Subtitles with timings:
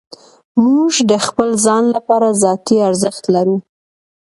[0.63, 3.57] موږ د خپل ځان لپاره ذاتي ارزښت لرو.